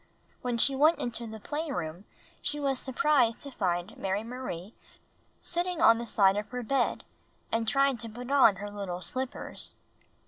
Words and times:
When 0.41 0.57
she 0.57 0.75
went 0.75 0.97
into 0.97 1.27
the 1.27 1.39
playroom 1.39 2.05
she 2.41 2.59
was 2.59 2.79
sur 2.79 2.91
prised 2.91 3.39
to 3.41 3.51
find 3.51 3.95
Mary 3.97 4.23
Marie 4.23 4.73
sitting 5.41 5.79
on 5.79 5.99
the 5.99 6.07
side 6.07 6.37
of 6.37 6.49
her 6.49 6.63
bed, 6.63 7.03
trying 7.67 7.97
to 7.97 8.09
put 8.09 8.31
on 8.31 8.55
her 8.55 8.71
little 8.71 9.01
slippers. 9.01 9.75